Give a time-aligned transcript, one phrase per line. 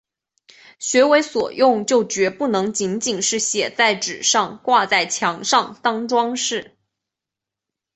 [0.79, 6.75] 学为所用就决不能仅仅是写在纸上、挂在墙上当‘装饰’